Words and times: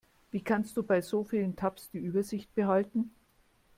Wie 0.31 0.41
kannst 0.43 0.75
du 0.77 0.81
bei 0.81 0.99
so 0.99 1.23
vielen 1.23 1.55
Tabs 1.55 1.91
die 1.91 1.99
Übersicht 1.99 2.55
behalten? 2.55 3.11